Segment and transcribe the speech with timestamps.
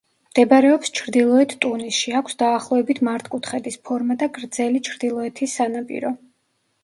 [0.27, 6.15] მდებარეობს ჩრდილოეთ ტუნისში, აქვს დაახლოებით მართკუთხედის ფორმა და გრძელი ჩრდილოეთის სანაპირო.